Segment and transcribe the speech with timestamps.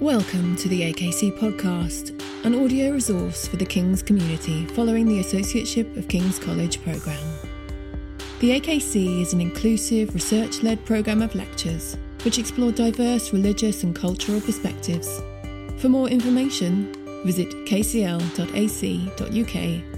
[0.00, 5.94] Welcome to the AKC podcast, an audio resource for the King's community following the Associateship
[5.98, 7.22] of King's College programme.
[8.38, 13.94] The AKC is an inclusive, research led programme of lectures which explore diverse religious and
[13.94, 15.20] cultural perspectives.
[15.76, 16.94] For more information,
[17.26, 18.46] visit kcl.ac.uk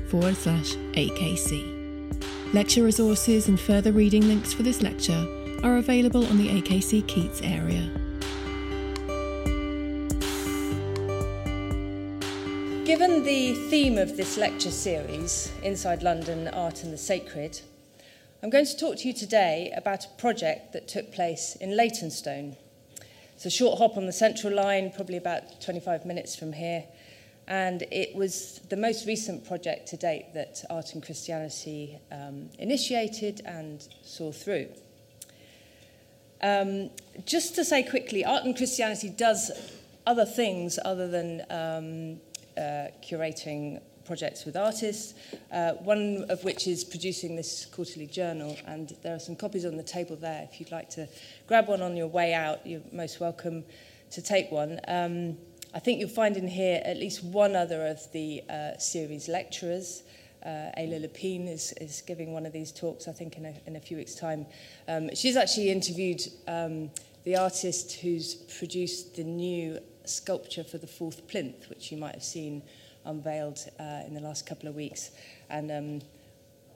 [0.09, 2.53] forward slash AKC.
[2.53, 5.25] Lecture resources and further reading links for this lecture
[5.63, 7.89] are available on the AKC Keats area.
[12.93, 17.59] Given the theme of this lecture series, Inside London Art and the Sacred,
[18.43, 22.55] I'm going to talk to you today about a project that took place in Leytonstone.
[23.35, 26.85] It's a short hop on the central line, probably about 25 minutes from here,
[27.49, 33.41] and it was the most recent project to date that Art and Christianity um, initiated
[33.47, 34.69] and saw through.
[36.43, 36.91] Um,
[37.25, 39.51] just to say quickly, Art and Christianity does
[40.07, 42.21] other things other than um,
[42.57, 45.15] uh, curating projects with artists,
[45.53, 48.57] uh, one of which is producing this quarterly journal.
[48.67, 50.49] And there are some copies on the table there.
[50.51, 51.09] If you'd like to
[51.47, 53.65] grab one on your way out, you're most welcome
[54.11, 54.81] to take one.
[54.89, 55.39] Um,
[55.75, 60.03] I think you'll find in here at least one other of the uh, series lecturers.
[60.45, 63.77] Uh, Ayla Lapine is, is giving one of these talks, I think, in a, in
[63.77, 64.45] a few weeks' time.
[64.89, 66.91] Um, she's actually interviewed um,
[67.25, 69.79] the artist who's produced the new
[70.09, 72.63] sculpture for the fourth plinth, which you might have seen
[73.05, 75.11] unveiled uh, in the last couple of weeks.
[75.51, 76.03] And um,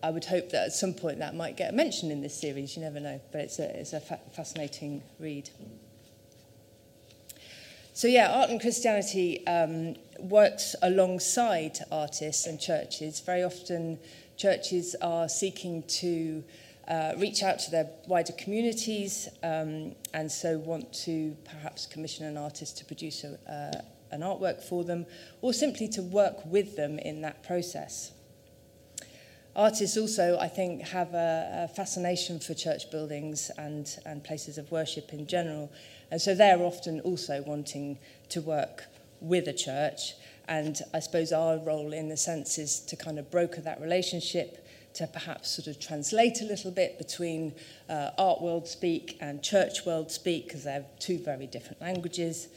[0.02, 2.76] I would hope that at some point that might get mentioned in this series.
[2.76, 5.50] You never know, but it's a, it's a fa- fascinating read.
[7.92, 13.20] So, yeah, art and Christianity um, works alongside artists and churches.
[13.20, 13.98] Very often,
[14.36, 16.44] churches are seeking to
[16.88, 22.36] uh, reach out to their wider communities um, and so want to perhaps commission an
[22.36, 23.80] artist to produce a, uh,
[24.12, 25.04] an artwork for them
[25.42, 28.12] or simply to work with them in that process.
[29.56, 34.70] Artists also, I think, have a, a fascination for church buildings and, and places of
[34.70, 35.72] worship in general.
[36.10, 37.98] And so they're often also wanting
[38.28, 38.84] to work
[39.22, 40.12] with a church.
[40.46, 44.65] And I suppose our role, in the sense, is to kind of broker that relationship
[44.96, 47.54] to perhaps sort of translate a little bit between
[47.88, 52.48] uh, art world speak and church world speak, because they're two very different languages.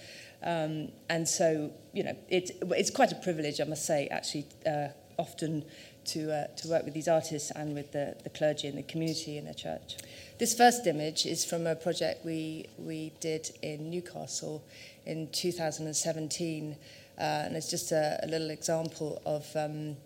[0.41, 4.87] Um, and so, you know, it, it's quite a privilege, I must say, actually, uh,
[5.17, 5.65] often
[6.05, 9.37] to, uh, to work with these artists and with the, the clergy and the community
[9.37, 9.97] in the church.
[10.39, 14.63] This first image is from a project we, we did in Newcastle
[15.05, 16.77] in 2017,
[17.17, 19.97] uh, and it's just a, a little example of um,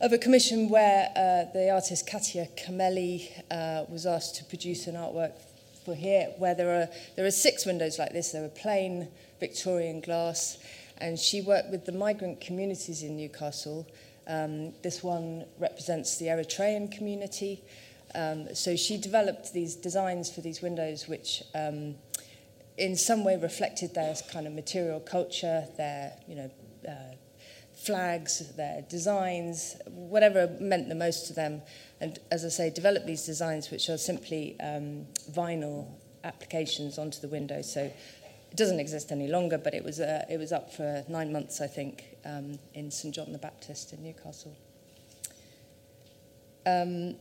[0.00, 4.96] of a commission where uh, the artist Katia Camelli uh, was asked to produce an
[4.96, 5.32] artwork
[5.84, 8.32] for here, where there are, there are six windows like this.
[8.32, 9.08] They were plain
[9.40, 10.58] Victorian glass,
[10.98, 13.86] and she worked with the migrant communities in Newcastle.
[14.26, 17.62] Um, this one represents the Eritrean community.
[18.14, 21.96] Um, so she developed these designs for these windows, which um,
[22.78, 26.50] in some way reflected their kind of material culture, their, you know,
[26.88, 27.14] uh,
[27.84, 31.62] flags, their designs, whatever meant the most to them.
[32.00, 35.86] And as I say, develop these designs which are simply um, vinyl
[36.24, 37.62] applications onto the window.
[37.62, 41.32] So it doesn't exist any longer, but it was, uh, it was up for nine
[41.32, 44.56] months, I think, um, in St John the Baptist in Newcastle.
[46.66, 47.16] Um,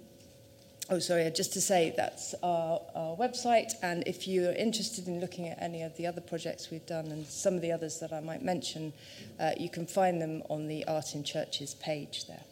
[0.90, 5.48] Oh, sorry, just to say that's our, our website, and if you're interested in looking
[5.48, 8.20] at any of the other projects we've done and some of the others that I
[8.20, 8.92] might mention,
[9.40, 12.44] uh, you can find them on the Art in Churches page there.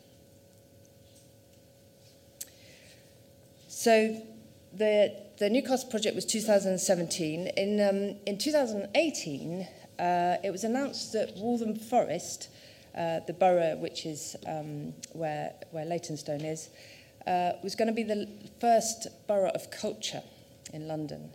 [3.68, 4.22] So
[4.78, 7.48] the, the Newcastle project was 2017.
[7.48, 9.68] In, um, in 2018,
[10.00, 12.48] uh, it was announced that Waltham Forest,
[12.96, 16.70] uh, the borough which is um, where, where Leytonstone is,
[17.28, 18.28] uh, was going to be the
[18.60, 20.24] first borough of culture
[20.74, 21.30] in London.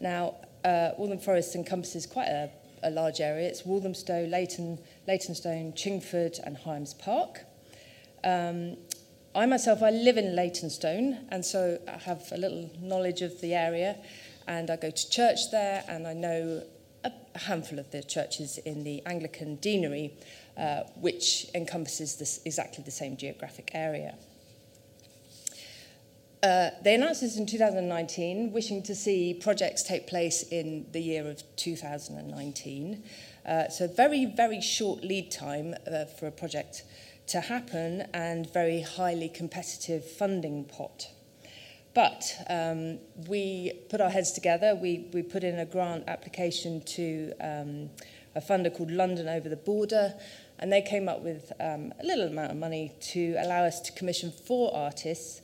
[0.00, 2.50] Now, uh, Waltham Forest encompasses quite a,
[2.82, 3.48] a large area.
[3.48, 7.44] It's Walthamstow, Leyton, Leytonstone, Chingford, and Highams Park.
[8.24, 8.76] Um,
[9.34, 13.54] I myself, I live in Leytonstone, and so I have a little knowledge of the
[13.54, 13.96] area,
[14.46, 16.62] and I go to church there, and I know
[17.34, 20.12] a handful of the churches in the Anglican deanery,
[20.56, 24.14] uh, which encompasses this, exactly the same geographic area.
[26.42, 31.28] Uh, they announced this in 2019, wishing to see projects take place in the year
[31.28, 33.00] of 2019.
[33.46, 36.82] Uh, so very, very short lead time uh, for a project
[37.28, 41.06] to happen and very highly competitive funding pot.
[41.94, 42.98] But um,
[43.28, 44.74] we put our heads together.
[44.74, 47.90] We, we put in a grant application to um,
[48.34, 50.14] a funder called London Over the Border,
[50.58, 53.92] and they came up with um, a little amount of money to allow us to
[53.92, 55.41] commission four artists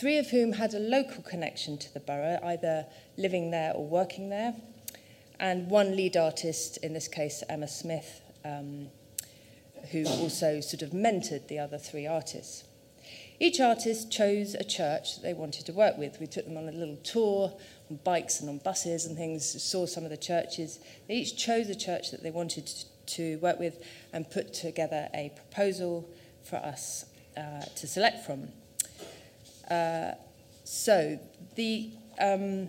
[0.00, 2.86] three of whom had a local connection to the borough, either
[3.18, 4.54] living there or working there,
[5.38, 8.88] and one lead artist, in this case Emma Smith, um,
[9.92, 12.64] who also sort of mentored the other three artists.
[13.38, 16.18] Each artist chose a church that they wanted to work with.
[16.18, 17.52] We took them on a little tour
[17.90, 20.78] on bikes and on buses and things, saw some of the churches.
[21.08, 22.70] They each chose a church that they wanted
[23.06, 26.08] to work with and put together a proposal
[26.42, 27.04] for us
[27.36, 28.48] uh, to select from.
[29.70, 30.12] Uh,
[30.64, 31.18] so
[31.54, 32.68] the um,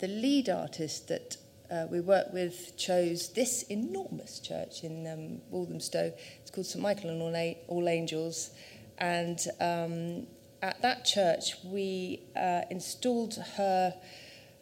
[0.00, 1.36] the lead artist that
[1.70, 6.12] uh, we worked with chose this enormous church in um, Walthamstow.
[6.40, 8.50] It's called St Michael and All, A- All Angels.
[8.98, 10.26] And um,
[10.62, 13.94] at that church, we uh, installed her.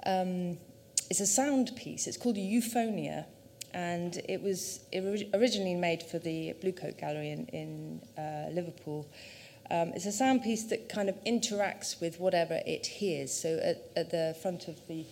[0.04, 0.58] Um,
[1.08, 2.06] it's a sound piece.
[2.06, 3.24] It's called Euphonia,
[3.72, 9.08] and it was originally made for the Bluecoat Gallery in, in uh, Liverpool.
[9.70, 13.32] Um, it's a sound piece that kind of interacts with whatever it hears.
[13.32, 15.04] So at, at the front of the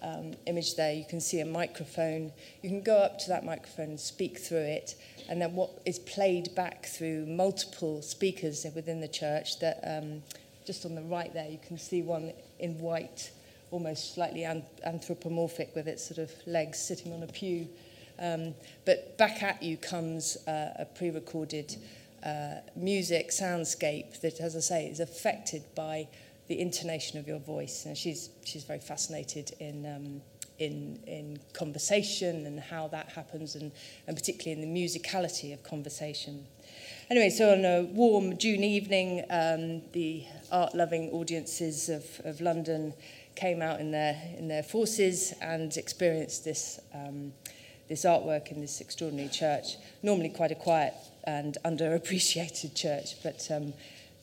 [0.00, 2.32] um, image there, you can see a microphone.
[2.62, 4.94] You can go up to that microphone and speak through it,
[5.28, 9.58] and then what is played back through multiple speakers within the church.
[9.58, 10.22] That um,
[10.64, 13.30] just on the right there, you can see one in white,
[13.70, 17.68] almost slightly an- anthropomorphic, with its sort of legs sitting on a pew.
[18.20, 21.76] Um, but back at you comes uh, a pre-recorded
[22.24, 26.08] uh, music soundscape that, as I say, is affected by
[26.48, 27.84] the intonation of your voice.
[27.84, 30.22] And she's, she's very fascinated in, um,
[30.58, 33.70] in, in conversation and how that happens, and,
[34.06, 36.46] and particularly in the musicality of conversation.
[37.10, 42.92] Anyway, so on a warm June evening, um, the art-loving audiences of, of London
[43.34, 47.32] came out in their, in their forces and experienced this, um,
[47.88, 50.92] this artwork in this extraordinary church, normally quite a quiet
[51.28, 53.74] and underappreciated church, but um,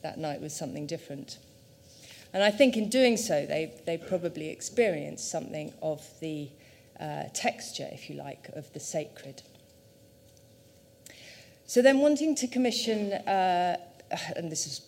[0.02, 1.38] that night was something different.
[2.32, 6.48] And I think in doing so, they, they probably experienced something of the
[6.98, 9.42] uh, texture, if you like, of the sacred.
[11.66, 13.76] So then wanting to commission, uh,
[14.36, 14.80] and this is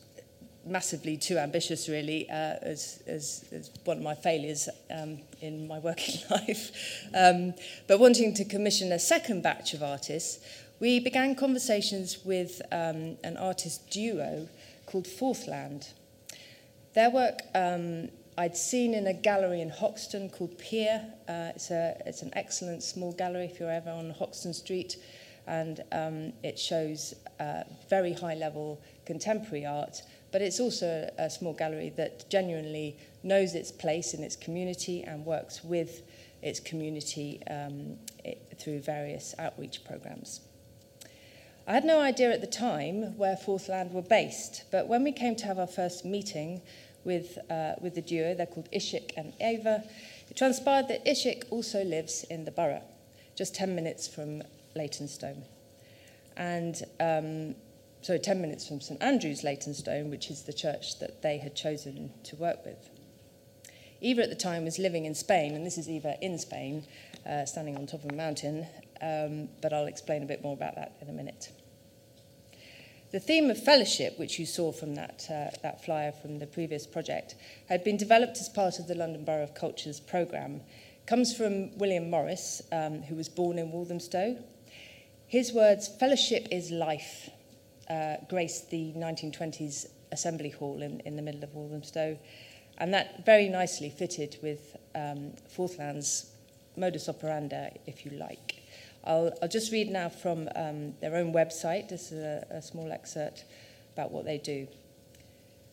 [0.67, 5.79] massively too ambitious really, uh, as, as, as one of my failures um, in my
[5.89, 6.73] working life,
[7.15, 7.55] um,
[7.87, 10.41] but wanting to commission a second batch of artists,
[10.81, 14.49] we began conversations with um, an artist duo
[14.87, 15.89] called Fourthland.
[16.95, 21.05] Their work um, I'd seen in a gallery in Hoxton called PEER.
[21.29, 24.97] Uh, it's, a, it's an excellent small gallery if you're ever on Hoxton Street,
[25.49, 30.03] and um, it shows uh, very high level contemporary art.
[30.31, 35.27] But it's also a small gallery that genuinely knows its place in its community and
[35.27, 36.03] works with
[36.41, 40.43] its community um, it, through various outreach programs.
[41.69, 45.37] I had no idea at the time where Fourthland were based, but when we came
[45.37, 46.63] to have our first meeting,
[47.09, 48.35] with, uh, with the duo.
[48.35, 49.83] They're called Ishik and Ava.
[50.31, 52.83] It transpired that Ishik also lives in the borough,
[53.35, 54.43] just 10 minutes from
[54.77, 55.45] Leytonstone.
[56.37, 57.55] And um,
[58.03, 62.13] so 10 minutes from St Andrew's Leytonstone, which is the church that they had chosen
[62.25, 62.91] to work with.
[64.01, 66.85] Eva at the time was living in Spain, and this is Eva in Spain,
[67.29, 68.65] uh, standing on top of a mountain,
[69.03, 71.51] um, but I'll explain a bit more about that in a minute.
[73.11, 76.87] The theme of fellowship, which you saw from that, uh, that flyer from the previous
[76.87, 77.37] project,
[77.67, 80.61] had been developed as part of the London Borough of Culture's programme.
[81.07, 84.37] comes from William Morris, um, who was born in Walthamstow.
[85.27, 87.31] His words, fellowship is life,
[87.89, 92.19] uh, graced the 1920s Assembly Hall in, in the middle of Walthamstow.
[92.77, 96.31] And that very nicely fitted with um, Fourthland's
[96.77, 98.48] modus operandi, if you like.
[99.09, 101.89] I'll, I'll just read now from um, their own website.
[101.89, 103.45] This is a, a small excerpt
[103.95, 104.69] about what they do.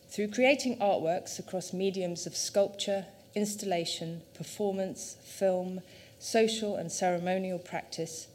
[0.08, 5.82] Through creating artworks across mediums of sculpture, installation, performance, film,
[6.18, 8.28] social and ceremonial practice,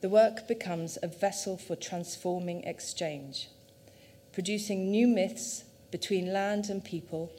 [0.00, 3.48] the work becomes a vessel for transforming exchange,
[4.32, 7.30] producing new myths between land and people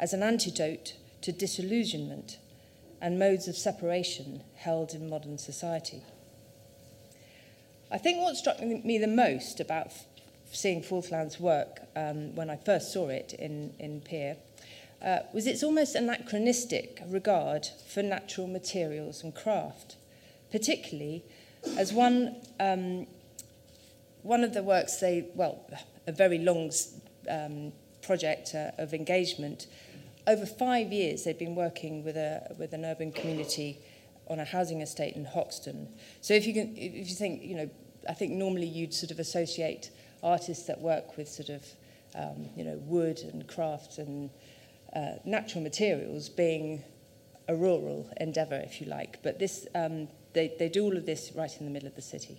[0.00, 2.38] as an antidote to disillusionment
[3.02, 6.02] and modes of separation held in modern society.
[7.90, 9.92] I think what struck me the most about
[10.52, 14.36] seeing Fourthland's work um, when I first saw it in, in Pier
[15.02, 19.96] uh, was its almost anachronistic regard for natural materials and craft,
[20.50, 21.22] particularly
[21.76, 23.06] as one, um,
[24.22, 25.64] one of the works they, well,
[26.06, 26.70] a very long
[27.30, 29.66] um, project uh, of engagement.
[30.26, 33.78] Over five years, they've been working with, a, with an urban community
[34.28, 35.88] on a housing estate in Hoxton.
[36.20, 37.70] So if you, can, if you think, you know,
[38.08, 39.90] I think normally you'd sort of associate
[40.22, 41.64] artists that work with sort of,
[42.14, 44.30] um, you know, wood and craft and
[44.94, 46.82] uh, natural materials being
[47.48, 49.22] a rural endeavour, if you like.
[49.22, 52.02] But this, um, they, they do all of this right in the middle of the
[52.02, 52.38] city.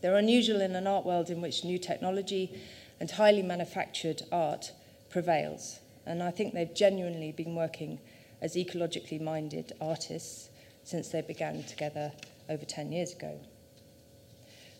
[0.00, 2.60] They're unusual in an art world in which new technology
[3.00, 4.72] and highly manufactured art
[5.10, 5.80] prevails.
[6.06, 7.98] And I think they've genuinely been working
[8.40, 10.50] as ecologically minded artists
[10.84, 12.12] since they began together
[12.48, 13.38] over 10 years ago.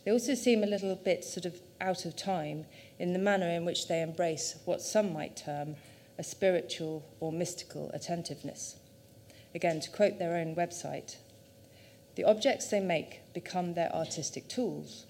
[0.05, 2.65] They also seem a little bit sort of out of time
[2.99, 5.77] in the manner in which they embrace what some might term
[6.19, 8.77] a spiritual or mystical attentiveness.
[9.55, 11.17] Again, to quote their own website,
[12.17, 15.07] the objects they make become their artistic tools,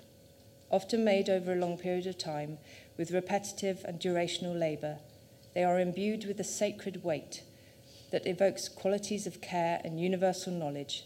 [0.70, 2.58] often made over a long period of time
[2.98, 4.98] with repetitive and durational labour.
[5.54, 7.42] They are imbued with a sacred weight
[8.10, 11.04] that evokes qualities of care and universal knowledge,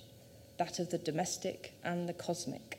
[0.58, 2.78] that of the domestic and the cosmic.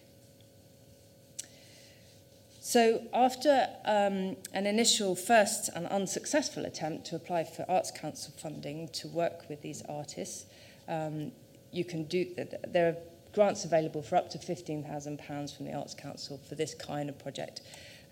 [2.65, 8.87] So, after um, an initial first and unsuccessful attempt to apply for Arts Council funding
[8.93, 10.45] to work with these artists,
[10.87, 11.33] um,
[11.71, 12.25] you can do
[12.67, 12.95] there are
[13.33, 17.61] grants available for up to £15,000 from the Arts Council for this kind of project,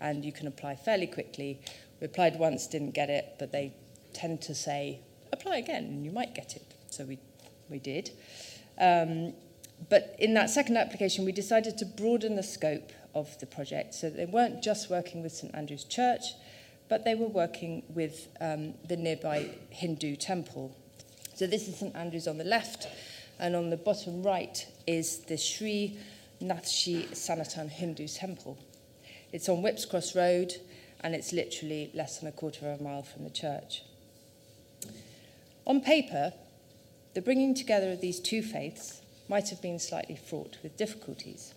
[0.02, 1.62] and you can apply fairly quickly.
[2.02, 3.74] We applied once, didn't get it, but they
[4.14, 5.00] tend to say,
[5.32, 6.74] apply again and you might get it.
[6.90, 7.20] So we,
[7.70, 8.12] we did.
[8.80, 9.34] Um,
[9.90, 13.94] but in that second application, we decided to broaden the scope of the project.
[13.94, 16.24] So they weren't just working with St Andrew's Church,
[16.88, 20.76] but they were working with um, the nearby Hindu temple.
[21.36, 22.88] So this is St Andrew's on the left,
[23.40, 25.98] and on the bottom right is the Sri
[26.42, 28.58] Nathshi Sanatan Hindu temple.
[29.32, 30.54] It's on Whips Cross Road,
[31.02, 33.84] and it's literally less than a quarter of a mile from the church.
[35.66, 36.34] On paper,
[37.14, 41.54] the bringing together of these two faiths might have been slightly fraught with difficulties.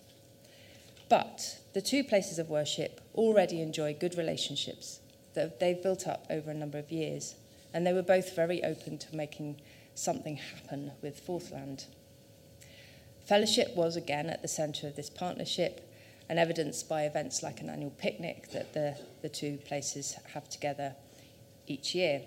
[1.09, 4.99] But the two places of worship already enjoy good relationships
[5.33, 7.35] that they've built up over a number of years,
[7.73, 9.59] and they were both very open to making
[9.93, 11.85] something happen with Forthland.
[13.25, 15.81] Fellowship was again at the centre of this partnership,
[16.29, 20.95] and evidenced by events like an annual picnic that the, the two places have together
[21.67, 22.21] each year.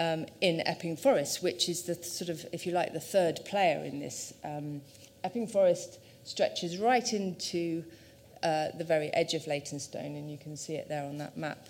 [0.00, 3.84] Um, in Epping Forest, which is the sort of, if you like, the third player
[3.84, 4.32] in this.
[4.44, 4.80] Um,
[5.24, 7.82] Epping Forest stretches right into
[8.42, 11.68] uh, the very edge of Leytonstone, and you can see it there on that map.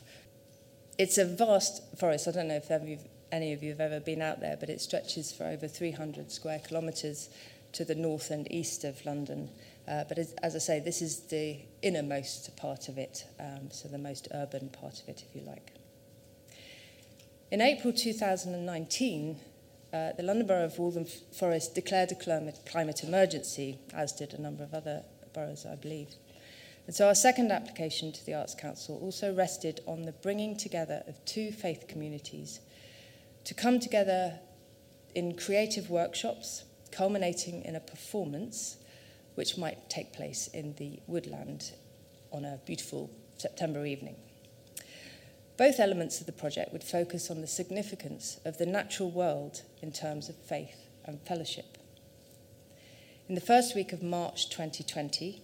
[0.99, 2.28] It's a vast forest.
[2.28, 2.70] I don't know if
[3.32, 6.58] any of you have ever been out there, but it stretches for over 300 square
[6.58, 7.30] kilometres
[7.73, 9.49] to the north and east of London.
[9.87, 13.88] Uh, but as, as I say, this is the innermost part of it, um, so
[13.88, 15.77] the most urban part of it, if you like.
[17.50, 19.40] In April 2019,
[19.90, 24.40] uh, the London Borough of Waltham Forest declared a climate climate emergency, as did a
[24.40, 25.02] number of other
[25.33, 26.09] boroughs, I believe.
[26.87, 31.02] And so our second application to the Arts Council also rested on the bringing together
[31.07, 32.61] of two faith communities
[33.45, 34.38] to come together
[35.14, 38.76] in creative workshops, culminating in a performance
[39.37, 41.73] which might take place in the woodland
[42.31, 44.17] on a beautiful September evening.
[45.58, 49.90] Both elements of the project would focus on the significance of the natural world in
[49.90, 51.76] terms of faith and fellowship.
[53.28, 55.42] In the first week of March 2020,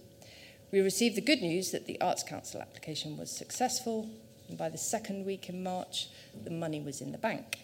[0.71, 4.09] we received the good news that the Arts Council application was successful,
[4.47, 6.07] and by the second week in March,
[6.45, 7.59] the money was in the bank.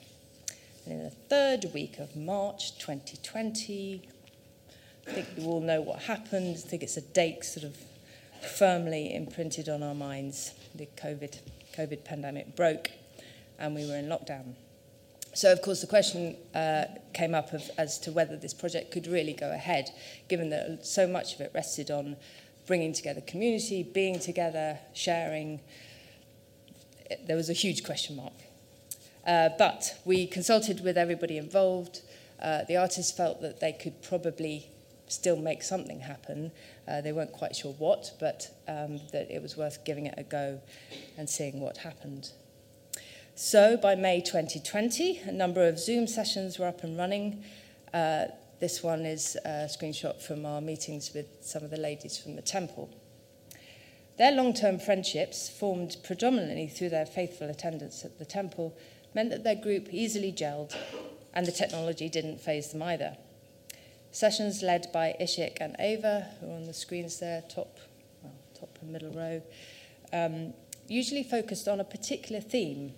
[0.83, 4.09] And in the third week of March 2020,
[5.07, 6.57] I think you all know what happened.
[6.57, 7.77] I think it's a date sort of
[8.45, 11.39] firmly imprinted on our minds, the COVID
[11.75, 12.91] COVID pandemic broke
[13.59, 14.55] and we were in lockdown.
[15.33, 19.07] So, of course, the question uh, came up of, as to whether this project could
[19.07, 19.91] really go ahead,
[20.27, 22.17] given that so much of it rested on
[22.67, 25.61] bringing together community, being together, sharing.
[27.27, 28.33] There was a huge question mark.
[29.25, 32.01] Uh, but we consulted with everybody involved.
[32.41, 34.69] Uh, the artists felt that they could probably
[35.11, 36.51] still make something happen.
[36.87, 40.23] Uh, they weren't quite sure what, but um, that it was worth giving it a
[40.23, 40.61] go
[41.17, 42.31] and seeing what happened.
[43.35, 47.43] So by May 2020, a number of Zoom sessions were up and running.
[47.93, 48.25] Uh,
[48.59, 52.41] this one is a screenshot from our meetings with some of the ladies from the
[52.41, 52.89] temple.
[54.17, 58.77] Their long term friendships, formed predominantly through their faithful attendance at the temple,
[59.15, 60.75] meant that their group easily gelled,
[61.33, 63.17] and the technology didn't phase them either.
[64.11, 67.77] Sessions led by Ishik and Ava, who are on the screens there, top,
[68.21, 69.41] well, top and middle row,
[70.11, 70.53] um,
[70.87, 72.93] usually focused on a particular theme.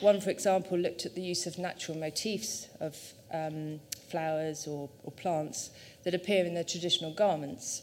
[0.00, 2.96] One, for example, looked at the use of natural motifs of
[3.32, 5.70] um, flowers or, or plants
[6.04, 7.82] that appear in their traditional garments.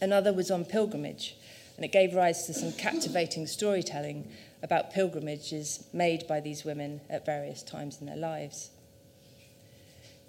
[0.00, 1.36] Another was on pilgrimage,
[1.76, 4.28] and it gave rise to some captivating storytelling
[4.62, 8.70] about pilgrimages made by these women at various times in their lives.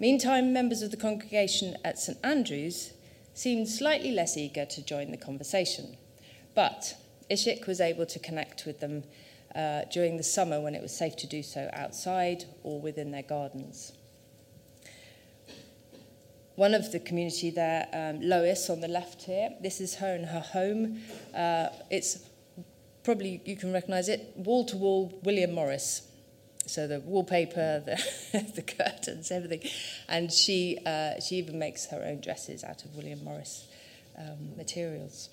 [0.00, 2.94] Meantime, members of the congregation at St Andrews
[3.34, 5.98] seemed slightly less eager to join the conversation,
[6.54, 6.94] but
[7.30, 9.04] Ishik was able to connect with them
[9.54, 13.22] uh, during the summer when it was safe to do so outside or within their
[13.22, 13.92] gardens.
[16.56, 20.24] One of the community there, um, Lois on the left here, this is her in
[20.24, 21.00] her home.
[21.34, 22.24] Uh, it's
[23.02, 26.09] probably you can recognize it wall to wall William Morris.
[26.70, 27.82] So the wallpaper,
[28.32, 29.68] the, the curtains, everything.
[30.08, 33.66] And she, uh, she even makes her own dresses out of William Morris
[34.16, 35.30] um, materials.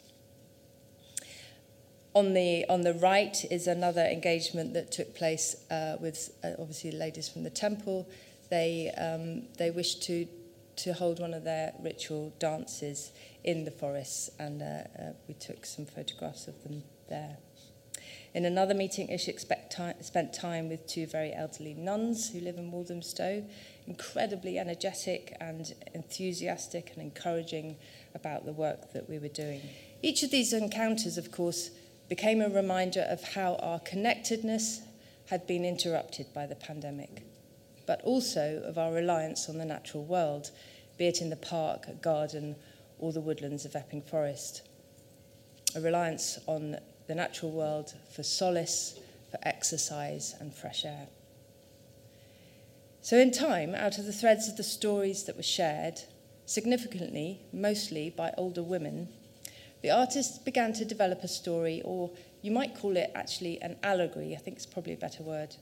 [2.16, 6.92] On the, on the right is another engagement that took place uh, with uh, obviously
[6.92, 8.10] ladies from the temple.
[8.50, 10.28] They, um, they wished to,
[10.78, 13.12] to hold one of their ritual dances
[13.44, 17.38] in the forests, and uh, uh, we took some photographs of them there.
[18.34, 23.44] In another meeting, Ishik spent time with two very elderly nuns who live in Walthamstow,
[23.88, 27.78] incredibly energetic and enthusiastic and encouraging
[28.14, 29.62] about the work that we were doing.
[30.02, 31.72] Each of these encounters, of course,
[32.10, 34.82] became a reminder of how our connectedness
[35.30, 37.24] had been interrupted by the pandemic,
[37.86, 40.52] but also of our reliance on the natural world,
[40.98, 42.56] be it in the park, garden,
[43.00, 44.62] or the woodlands of Epping Forest.
[45.76, 46.78] A reliance on
[47.08, 49.00] the natural world for solace,
[49.32, 51.08] for exercise, and fresh air.
[53.02, 56.02] So, in time, out of the threads of the stories that were shared,
[56.46, 59.08] significantly, mostly by older women,
[59.82, 62.10] the artist began to develop a story, or
[62.42, 65.56] you might call it actually an allegory, I think it's probably a better word,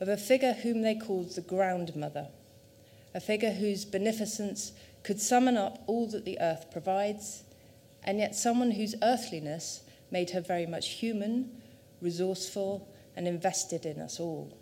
[0.00, 2.28] of a figure whom they called the Ground Mother,
[3.14, 4.72] a figure whose beneficence
[5.02, 7.44] could summon up all that the earth provides,
[8.02, 11.50] and yet someone whose earthliness made her very much human,
[12.00, 14.56] resourceful, and invested in us all.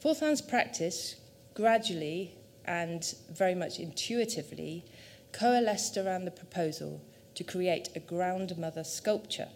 [0.00, 1.16] Fourth practice
[1.54, 4.84] gradually and very much intuitively
[5.32, 7.00] coalesced around the proposal
[7.34, 9.48] to create a ground mother sculpture,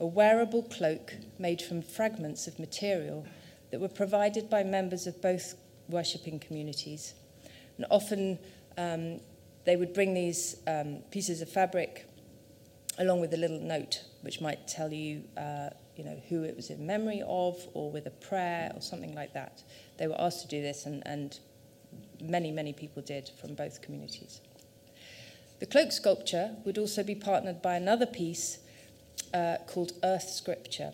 [0.00, 3.26] a wearable cloak made from fragments of material
[3.70, 5.54] that were provided by members of both
[5.88, 7.14] worshipping communities.
[7.76, 8.38] And often
[8.78, 9.20] um,
[9.64, 12.06] they would bring these um, pieces of fabric
[12.98, 16.70] along with a little note which might tell you, uh, you know, who it was
[16.70, 19.62] in memory of or with a prayer or something like that.
[19.98, 21.38] They were asked to do this and, and
[22.20, 24.40] many, many people did from both communities.
[25.60, 28.58] The cloak sculpture would also be partnered by another piece
[29.32, 30.92] uh, called Earth Scripture,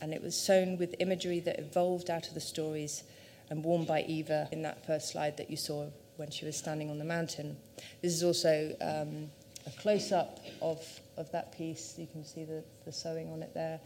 [0.00, 3.04] and it was sewn with imagery that evolved out of the stories
[3.50, 6.90] and worn by Eva in that first slide that you saw when she was standing
[6.90, 7.56] on the mountain.
[8.02, 9.30] This is also um,
[9.68, 10.84] a close-up of,
[11.16, 11.94] of that piece.
[11.98, 13.80] You can see the, the sewing on it there.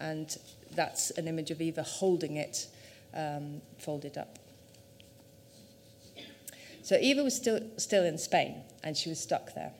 [0.00, 0.36] And
[0.74, 2.66] that's an image of Eva holding it
[3.14, 4.38] um, folded up.
[6.82, 9.72] So Eva was still, still in Spain and she was stuck there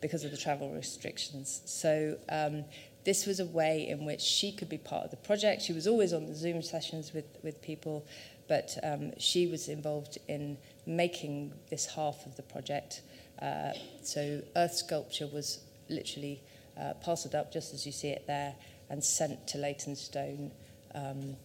[0.00, 1.62] because of the travel restrictions.
[1.64, 2.64] So um,
[3.04, 5.62] this was a way in which she could be part of the project.
[5.62, 8.04] She was always on the Zoom sessions with, with people,
[8.48, 13.00] but um, she was involved in making this half of the project.
[13.40, 13.72] Uh,
[14.02, 16.40] so earth sculpture was literally
[16.78, 18.54] uh, parcelled up just as you see it there
[18.88, 20.50] and sent to Leytonstone,
[20.94, 21.36] um,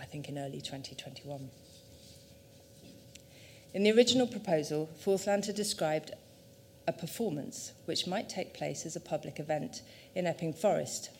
[0.00, 1.50] I think in early 2021.
[3.74, 6.12] In the original proposal, Forthlander described
[6.88, 9.82] a performance which might take place as a public event
[10.14, 11.10] in Epping Forest.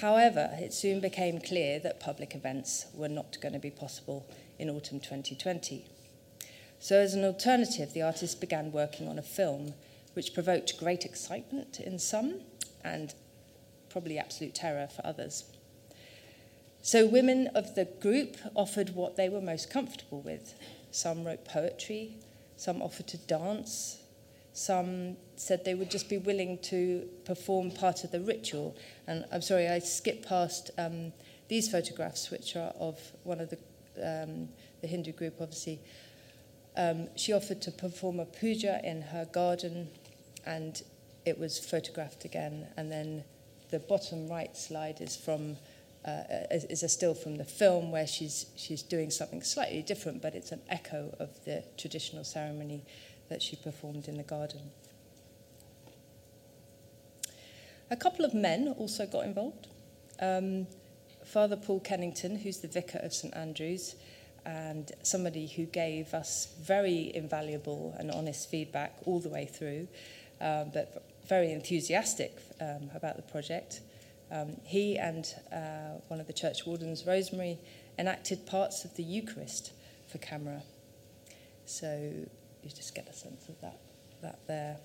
[0.00, 4.26] However, it soon became clear that public events were not going to be possible
[4.58, 5.84] in autumn 2020.
[6.84, 9.72] So, as an alternative, the artist began working on a film
[10.12, 12.42] which provoked great excitement in some
[12.84, 13.14] and
[13.88, 15.44] probably absolute terror for others.
[16.82, 20.56] So, women of the group offered what they were most comfortable with.
[20.90, 22.18] Some wrote poetry,
[22.58, 24.02] some offered to dance,
[24.52, 28.76] some said they would just be willing to perform part of the ritual.
[29.06, 31.14] And I'm sorry, I skipped past um,
[31.48, 33.56] these photographs, which are of one of the,
[34.02, 34.50] um,
[34.82, 35.80] the Hindu group, obviously.
[36.76, 39.88] Um, she offered to perform a puja in her garden,
[40.44, 40.82] and
[41.24, 42.66] it was photographed again.
[42.76, 43.24] And then
[43.70, 45.56] the bottom right slide is from
[46.04, 50.34] uh, is a still from the film where she's she's doing something slightly different, but
[50.34, 52.82] it's an echo of the traditional ceremony
[53.28, 54.60] that she performed in the garden.
[57.90, 59.68] A couple of men also got involved.
[60.20, 60.66] Um,
[61.24, 63.94] Father Paul Kennington, who's the vicar of St Andrews,
[64.46, 69.88] and somebody who gave us very invaluable and honest feedback all the way through,
[70.40, 73.80] um, but very enthusiastic um, about the project.
[74.30, 77.58] Um, he and uh, one of the church wardens, Rosemary,
[77.98, 79.72] enacted parts of the Eucharist
[80.08, 80.62] for camera.
[81.66, 81.86] So
[82.62, 83.78] you just get a sense of that,
[84.22, 84.76] that there.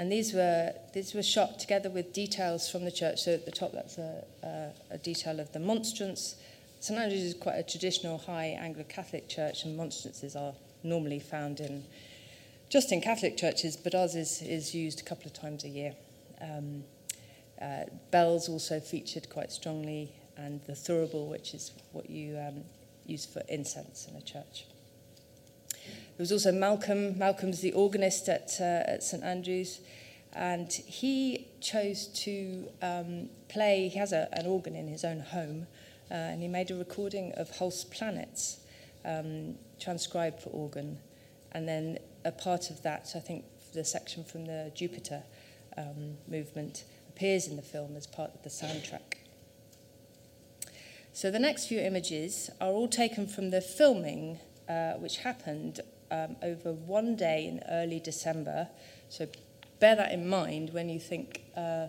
[0.00, 3.24] And these were, these were shot together with details from the church.
[3.24, 6.36] So at the top, that's a, a, a detail of the monstrance.
[6.80, 11.84] St Andrews is quite a traditional high Anglo-Catholic church, and monstrances are normally found in
[12.70, 15.92] just in Catholic churches, but ours is, is used a couple of times a year.
[16.40, 16.84] Um,
[17.60, 22.64] uh, bells also featured quite strongly, and the thurible, which is what you um,
[23.04, 24.64] use for incense in a church.
[25.86, 27.18] There was also Malcolm.
[27.18, 29.80] Malcolm's the organist at, uh, at St Andrews.
[30.32, 35.66] And he chose to um, play, he has a, an organ in his own home,
[36.10, 38.60] uh, and he made a recording of Hulse Planets,
[39.04, 40.98] um, transcribed for organ.
[41.52, 45.22] And then a part of that, I think the section from the Jupiter
[45.76, 49.18] um, movement, appears in the film as part of the soundtrack.
[51.12, 54.38] So the next few images are all taken from the filming
[54.70, 55.80] uh, which happened
[56.12, 58.68] um, over one day in early December.
[59.08, 59.26] So
[59.80, 61.88] bear that in mind when you think uh,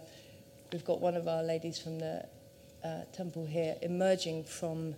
[0.74, 2.26] we've got one of our ladies from the
[2.84, 4.96] uh, temple here emerging from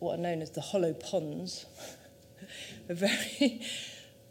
[0.00, 1.66] what are known as the hollow ponds,
[2.88, 3.60] a very,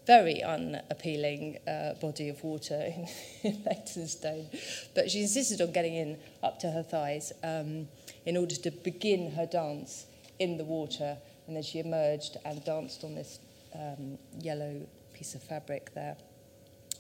[0.06, 3.08] very unappealing uh, body of water in,
[3.44, 4.48] in Leytonstone.
[4.94, 7.88] But she insisted on getting in up to her thighs um,
[8.26, 10.06] in order to begin her dance
[10.40, 13.40] in the water And then she emerged and danced on this
[13.74, 16.18] um, yellow piece of fabric there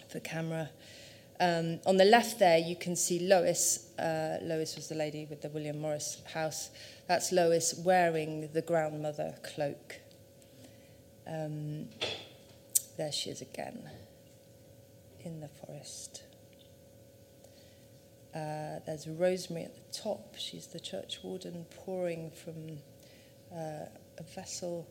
[0.09, 0.69] for camera.
[1.39, 3.91] Um, on the left there, you can see Lois.
[3.99, 6.71] Uh, Lois was the lady with the William Morris house.
[7.07, 9.99] That's Lois wearing the Ground Mother cloak.
[11.27, 11.89] Um,
[12.97, 13.89] there she is again
[15.23, 16.23] in the forest.
[18.33, 20.35] Uh, there's Rosemary at the top.
[20.37, 22.79] She's the church warden pouring from
[23.51, 23.85] Uh,
[24.19, 24.87] a vessel,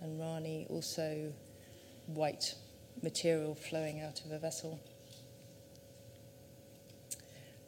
[0.00, 1.32] and Rani also
[2.06, 2.54] white
[3.02, 4.80] material flowing out of a vessel.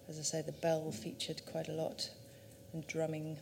[0.08, 2.10] As I say, the bell featured quite a lot,
[2.72, 3.38] and drumming.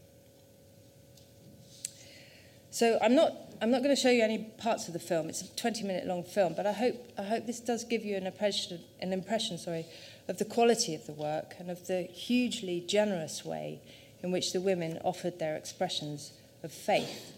[2.71, 5.29] So I'm not, I'm not going to show you any parts of the film.
[5.29, 8.17] It's a 20 minute long film, but I hope, I hope this does give you
[8.17, 9.87] an impression, an impression sorry,
[10.29, 13.81] of the quality of the work and of the hugely generous way
[14.23, 17.33] in which the women offered their expressions of faith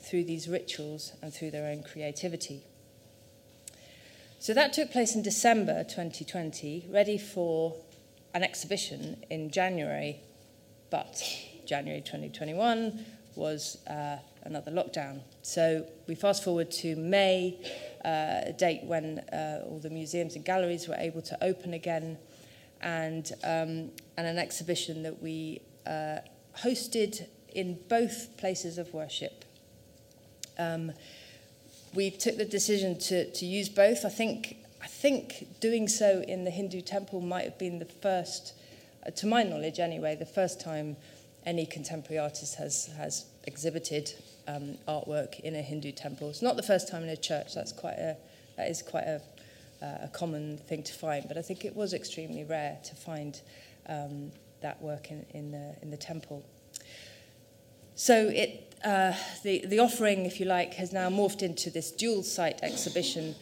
[0.00, 2.62] through these rituals and through their own creativity.
[4.40, 7.74] So that took place in December 2020, ready for
[8.34, 10.20] an exhibition in January,
[10.90, 11.22] but
[11.66, 15.20] January 2021 was uh, another lockdown.
[15.42, 17.58] So we fast forward to May,
[18.04, 22.16] uh, a date when uh, all the museums and galleries were able to open again,
[22.80, 26.18] and, um, and an exhibition that we uh,
[26.56, 29.44] hosted in both places of worship.
[30.58, 30.92] Um,
[31.94, 34.04] we took the decision to, to use both.
[34.04, 38.54] I think, I think doing so in the Hindu temple might have been the first,
[39.06, 40.96] uh, to my knowledge anyway, the first time
[41.46, 44.12] any contemporary artist has, has exhibited
[44.46, 46.28] um, artwork in a Hindu temple.
[46.28, 47.54] It's not the first time in a church.
[47.54, 48.16] That's quite a,
[48.56, 49.22] that is quite a,
[49.80, 51.26] uh, a common thing to find.
[51.26, 53.40] But I think it was extremely rare to find
[53.86, 56.44] um, that work in, in, the, in the temple.
[57.98, 62.22] So it, uh, the, the offering, if you like, has now morphed into this dual
[62.22, 63.34] site exhibition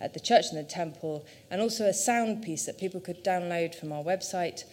[0.00, 3.74] at the church and the temple, and also a sound piece that people could download
[3.74, 4.66] from our website,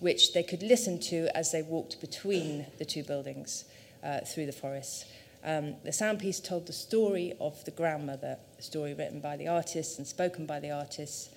[0.00, 3.66] which they could listen to as they walked between the two buildings
[4.02, 5.04] uh, through the forest.
[5.44, 9.48] Um, the sound piece told the story of the grandmother, a story written by the
[9.48, 11.28] artist and spoken by the artist,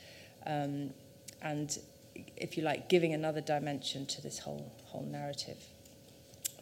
[0.45, 0.91] um,
[1.41, 1.77] and,
[2.37, 5.57] if you like, giving another dimension to this whole, whole narrative.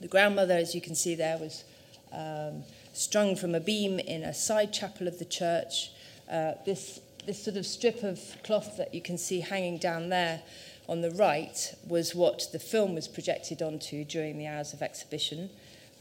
[0.01, 1.63] The Ground Mother, as you can see there, was
[2.11, 5.91] um, strung from a beam in a side chapel of the church.
[6.31, 10.41] Uh, this, this sort of strip of cloth that you can see hanging down there
[10.87, 15.49] on the right was what the film was projected onto during the hours of exhibition,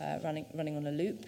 [0.01, 1.27] uh, running, running on a loop.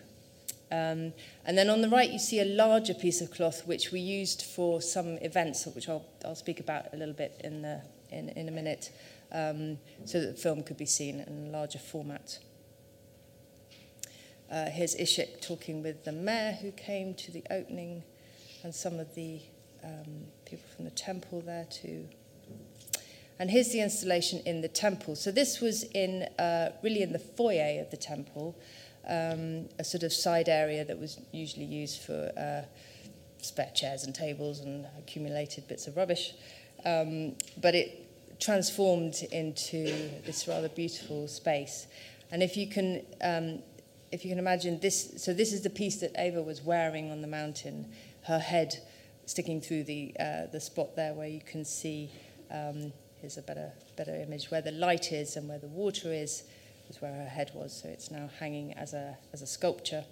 [0.73, 1.13] Um,
[1.45, 4.43] and then on the right, you see a larger piece of cloth which we used
[4.43, 8.49] for some events, which I'll, I'll speak about a little bit in, the, in, in
[8.49, 8.93] a minute,
[9.33, 12.39] um, so that the film could be seen in a larger format.
[14.51, 18.03] Uh, here's Ishik talking with the mayor who came to the opening
[18.65, 19.41] and some of the
[19.85, 22.09] um, people from the temple there too.
[23.39, 25.15] And here's the installation in the temple.
[25.15, 28.57] So this was in uh, really in the foyer of the temple,
[29.09, 32.63] um, a sort of side area that was usually used for uh,
[33.41, 36.35] spare chairs and tables and accumulated bits of rubbish.
[36.85, 41.87] Um, but it transformed into this rather beautiful space.
[42.33, 43.63] And if you can, um,
[44.13, 47.21] if you can imagine this, so this is the piece that Ava was wearing on
[47.21, 47.91] the mountain,
[48.25, 48.79] her head
[49.27, 52.11] sticking through the, uh, the spot there where you can see,
[52.51, 56.43] um, here's a better, better image, where the light is and where the water is,
[56.89, 60.05] is where her head was, so it's now hanging as a, as a sculpture.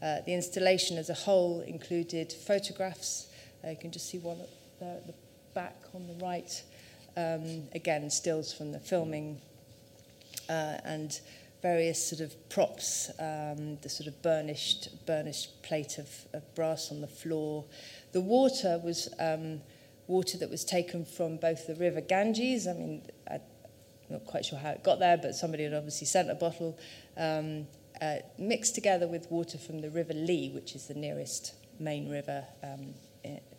[0.00, 3.28] Uh, the installation as a whole included photographs.
[3.64, 5.14] Uh, you can just see one at the, at the
[5.54, 6.62] back on the right.
[7.16, 9.40] Um, again, stills from the filming.
[10.48, 11.20] Uh, and
[11.62, 17.00] various sort of props, um, the sort of burnished, burnished plate of, of brass on
[17.00, 17.64] the floor.
[18.10, 19.60] The water was um,
[20.08, 22.66] water that was taken from both the river Ganges.
[22.66, 23.40] I mean, I'm
[24.10, 26.76] not quite sure how it got there, but somebody had obviously sent a bottle.
[27.16, 27.68] Um,
[28.00, 32.44] uh, mixed together with water from the River Lee, which is the nearest main river
[32.64, 32.94] um,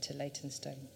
[0.01, 0.89] to Leytonstone.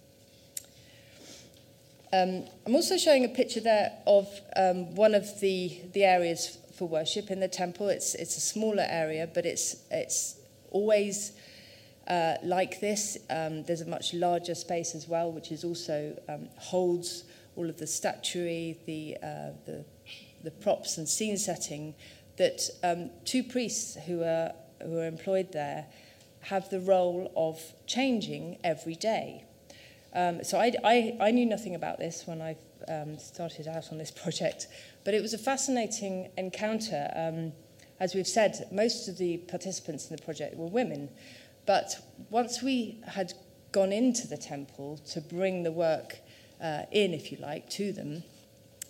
[2.11, 6.87] Um, I'm also showing a picture there of um, one of the, the areas for
[6.87, 7.89] worship in the temple.
[7.89, 10.37] It's, it's a smaller area, but it's, it's
[10.69, 11.33] always
[12.07, 13.17] uh, like this.
[13.29, 17.23] Um, there's a much larger space as well, which is also um, holds
[17.55, 19.83] all of the statuary, the, uh, the,
[20.43, 21.95] the props and scene setting
[22.37, 24.51] that um, two priests who are,
[24.83, 25.87] who are employed there
[26.41, 29.43] have the role of changing every day.
[30.13, 32.55] Um, so I, I, I knew nothing about this when I
[32.87, 34.67] um, started out on this project,
[35.07, 37.09] But it was a fascinating encounter.
[37.15, 37.53] Um,
[37.97, 41.07] as we've said, most of the participants in the project were women.
[41.65, 41.97] But
[42.29, 43.31] once we had
[43.71, 46.17] gone into the temple to bring the work
[46.61, 48.23] uh, in, if you like, to them,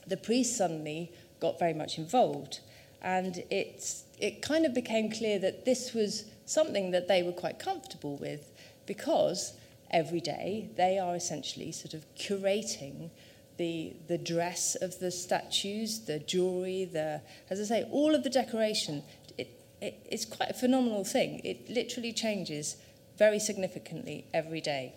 [0.07, 2.61] the priest suddenly got very much involved.
[3.03, 7.59] And it's, it kind of became clear that this was something that they were quite
[7.59, 8.51] comfortable with
[8.87, 9.53] because
[9.91, 13.11] every day they are essentially sort of curating
[13.57, 18.29] the, the dress of the statues, the jewelry, the, as I say, all of the
[18.29, 19.03] decoration.
[19.37, 19.49] It,
[19.81, 21.41] it, it's quite a phenomenal thing.
[21.43, 22.77] It literally changes
[23.17, 24.93] very significantly every day.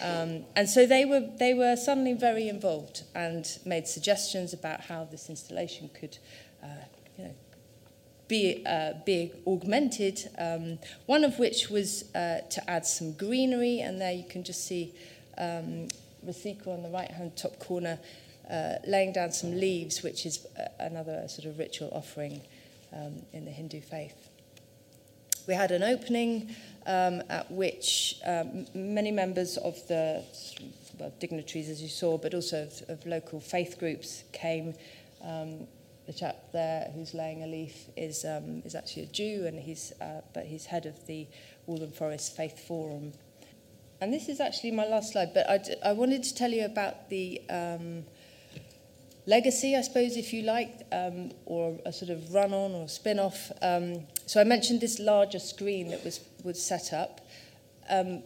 [0.00, 5.04] Um, and so they were, they were suddenly very involved and made suggestions about how
[5.04, 6.18] this installation could
[6.62, 6.66] uh,
[7.18, 7.34] you know,
[8.26, 14.00] be, uh, be augmented, um, one of which was uh, to add some greenery, and
[14.00, 14.94] there you can just see
[15.36, 15.88] um,
[16.22, 17.98] Masika on the right-hand top corner,
[18.50, 22.40] uh, laying down some leaves, which is uh, another sort of ritual offering
[22.92, 24.28] um, in the Hindu faith.
[25.46, 26.54] We had an opening
[26.86, 30.24] um, at which um, many members of the
[30.98, 34.74] well, dignitaries, as you saw, but also of, of local faith groups came.
[35.22, 35.66] Um,
[36.06, 39.92] the chap there who's laying a leaf is um, is actually a Jew, and he's
[40.00, 41.26] uh, but he's head of the
[41.66, 43.12] Walden Forest Faith Forum
[44.00, 47.10] And this is actually my last slide, but I, I wanted to tell you about
[47.10, 48.04] the um,
[49.26, 53.52] legacy, I suppose, if you like, um, or a sort of run-on or spin-off.
[53.60, 57.20] Um, so I mentioned this larger screen that was was set up.
[57.90, 58.22] Um,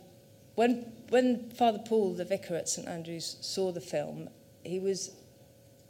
[0.54, 4.28] when when Father Paul, the vicar at St Andrews, saw the film,
[4.62, 5.10] he was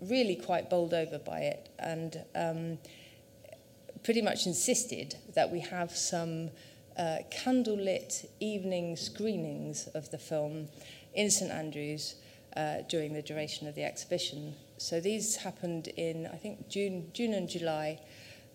[0.00, 2.78] really quite bowled over by it and um,
[4.02, 6.50] pretty much insisted that we have some
[6.98, 10.68] uh, candlelit evening screenings of the film
[11.14, 12.16] in St Andrews
[12.56, 14.54] uh, during the duration of the exhibition.
[14.78, 18.00] So these happened in, I think, June, June and July.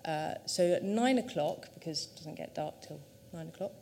[0.06, 3.00] Uh, so at nine o'clock, because it doesn't get dark till
[3.34, 3.74] nine o'clock,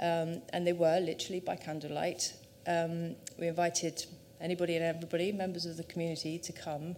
[0.00, 2.34] um, and they were literally by candlelight.
[2.66, 4.04] Um, we invited
[4.40, 6.96] anybody and everybody, members of the community, to come.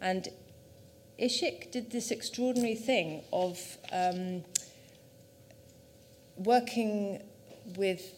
[0.00, 0.28] And
[1.18, 4.44] Ishik did this extraordinary thing of um,
[6.36, 7.22] working
[7.76, 8.12] with,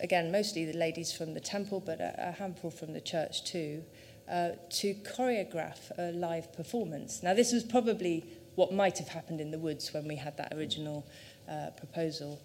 [0.00, 3.82] again, mostly the ladies from the temple, but a, a handful from the church too,
[4.30, 7.22] uh, to choreograph a live performance.
[7.22, 8.24] Now, this was probably
[8.56, 11.06] what might have happened in the woods when we had that original
[11.48, 12.40] uh, proposal.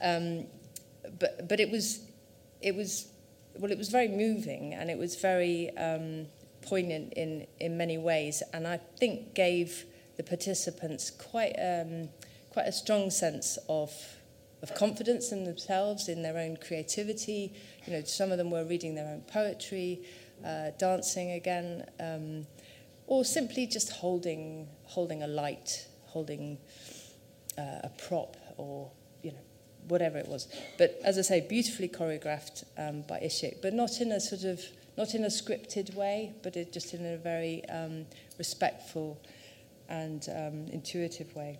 [0.00, 0.46] Um,
[1.18, 2.00] but, but it was,
[2.62, 3.08] it was,
[3.58, 6.26] well, it was very moving and it was very um,
[6.62, 8.42] poignant in, in many ways.
[8.52, 9.84] And I think gave
[10.16, 12.08] the participants quite, um,
[12.50, 13.92] quite a strong sense of
[14.62, 17.52] of confidence in themselves, in their own creativity.
[17.86, 20.02] You know, some of them were reading their own poetry,
[20.44, 22.46] uh, dancing again, um,
[23.06, 26.58] or simply just holding holding a light, holding
[27.56, 28.90] uh, a prop, or
[29.22, 29.38] you know,
[29.88, 30.48] whatever it was.
[30.76, 34.60] But as I say, beautifully choreographed um, by Ishik, but not in a sort of
[34.96, 38.04] not in a scripted way, but it, just in a very um,
[38.36, 39.20] respectful
[39.88, 41.58] and um, intuitive way.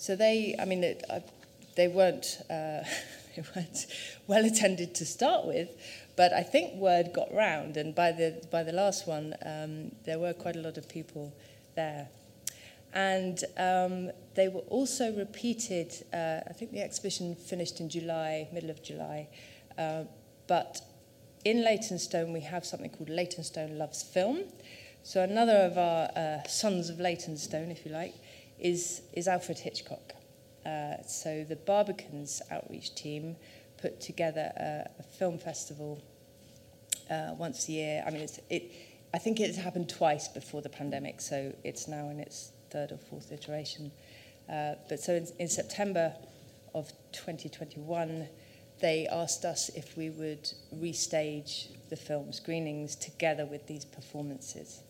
[0.00, 1.20] So they, I mean, it, uh,
[1.76, 2.80] they weren't, uh,
[3.36, 3.86] they weren't
[4.26, 5.68] well attended to start with,
[6.16, 10.18] but I think word got round, and by the by the last one, um, there
[10.18, 11.34] were quite a lot of people
[11.74, 12.08] there.
[12.94, 18.70] And um, they were also repeated, uh, I think the exhibition finished in July, middle
[18.70, 19.28] of July,
[19.76, 20.04] uh,
[20.46, 20.80] but
[21.44, 24.44] in Leytonstone we have something called Leytonstone Loves Film.
[25.02, 28.14] So another of our uh, sons of Leytonstone, if you like,
[28.60, 30.14] is, is Alfred Hitchcock.
[30.64, 33.36] Uh, so the Barbican's outreach team
[33.78, 36.02] put together a, a film festival
[37.10, 38.04] uh, once a year.
[38.06, 38.70] I mean, it's, it,
[39.12, 42.98] I think it's happened twice before the pandemic, so it's now in its third or
[42.98, 43.90] fourth iteration.
[44.48, 46.14] Uh, but so in, in September
[46.74, 48.28] of 2021,
[48.80, 54.82] they asked us if we would restage the film screenings together with these performances.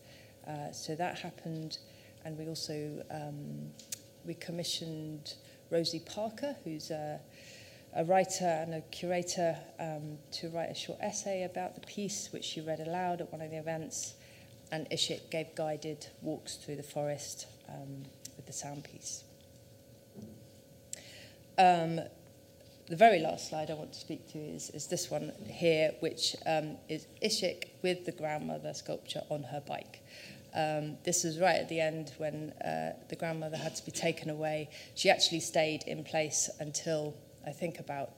[0.47, 1.77] Uh, so that happened
[2.25, 3.71] and we also um,
[4.25, 5.35] we commissioned
[5.69, 7.19] Rosie Parker, who's a,
[7.95, 12.43] a writer and a curator, um, to write a short essay about the piece, which
[12.43, 14.15] she read aloud at one of the events.
[14.71, 18.03] And Ishik gave guided walks through the forest um,
[18.35, 19.23] with the sound piece.
[21.57, 21.99] Um,
[22.87, 26.35] the very last slide I want to speak to is, is this one here, which
[26.45, 30.01] um, is Ishik with the grandmother sculpture on her bike.
[30.53, 34.29] um, this was right at the end when uh, the grandmother had to be taken
[34.29, 34.69] away.
[34.95, 38.11] She actually stayed in place until I think about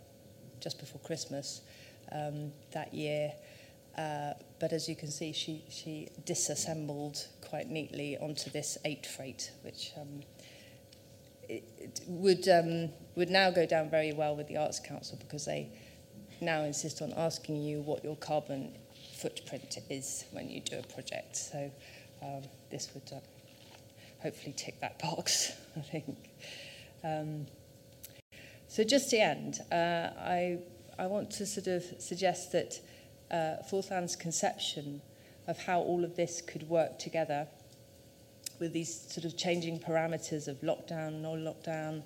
[0.59, 1.61] just before Christmas
[2.11, 3.33] um, that year.
[3.97, 9.51] Uh, but as you can see, she, she disassembled quite neatly onto this eight freight,
[9.61, 10.21] which um,
[11.47, 15.45] it, it would, um, would now go down very well with the Arts Council because
[15.45, 15.69] they
[16.41, 18.73] now insist on asking you what your carbon
[19.15, 21.35] footprint is when you do a project.
[21.35, 21.71] So
[22.23, 23.19] um, this would uh,
[24.21, 26.17] hopefully tick that box, I think.
[27.03, 27.45] Um,
[28.67, 30.59] so just to end, uh, I,
[30.97, 32.79] I want to sort of suggest that
[33.29, 33.55] uh,
[34.19, 35.01] conception
[35.47, 37.47] of how all of this could work together
[38.59, 42.03] with these sort of changing parameters of lockdown, no lockdown,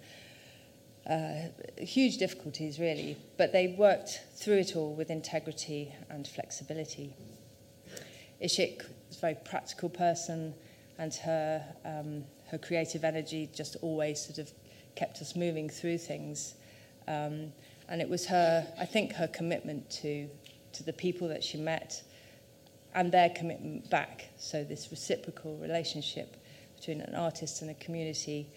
[1.07, 7.13] uh, huge difficulties really, but they worked through it all with integrity and flexibility.
[8.43, 8.83] Ishik
[9.19, 10.53] very practical person,
[10.97, 14.51] and her, um, her creative energy just always sort of
[14.95, 16.55] kept us moving through things.
[17.07, 17.53] Um,
[17.89, 20.27] and it was her, I think, her commitment to,
[20.73, 22.03] to the people that she met
[22.93, 24.29] and their commitment back.
[24.37, 26.35] So, this reciprocal relationship
[26.75, 28.47] between an artist and a community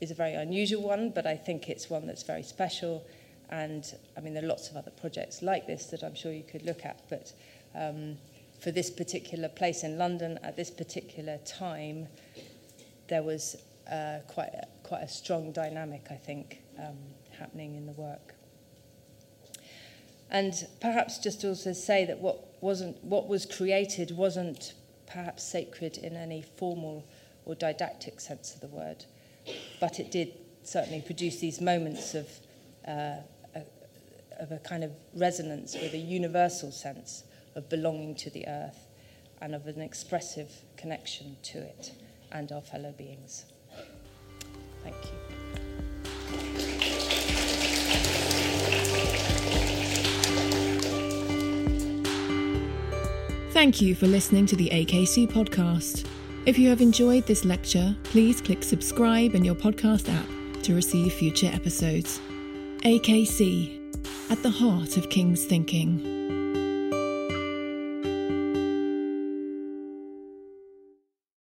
[0.00, 3.04] is a very unusual one, but I think it's one that's very special.
[3.50, 3.84] And
[4.16, 6.64] I mean, there are lots of other projects like this that I'm sure you could
[6.64, 7.32] look at, but
[7.74, 8.16] um,
[8.62, 12.06] for this particular place in London at this particular time,
[13.08, 13.56] there was
[13.90, 16.96] uh, quite, a, quite a strong dynamic, I think, um,
[17.36, 18.34] happening in the work.
[20.30, 24.74] And perhaps just also say that what, wasn't, what was created wasn't
[25.06, 27.04] perhaps sacred in any formal
[27.44, 29.04] or didactic sense of the word,
[29.80, 32.28] but it did certainly produce these moments of,
[32.86, 33.16] uh,
[33.56, 33.62] a,
[34.38, 38.88] of a kind of resonance with a universal sense of belonging to the earth
[39.40, 41.92] and of an expressive connection to it
[42.30, 43.46] and our fellow beings.
[44.82, 45.32] Thank you.
[53.52, 56.06] Thank you for listening to the AKC podcast.
[56.46, 61.12] If you have enjoyed this lecture, please click subscribe in your podcast app to receive
[61.12, 62.18] future episodes.
[62.80, 63.78] AKC,
[64.30, 66.11] at the heart of King's thinking.